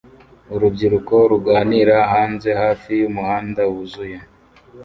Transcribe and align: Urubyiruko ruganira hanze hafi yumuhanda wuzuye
Urubyiruko 0.53 1.13
ruganira 1.31 1.97
hanze 2.11 2.49
hafi 2.61 2.89
yumuhanda 3.01 3.61
wuzuye 3.71 4.17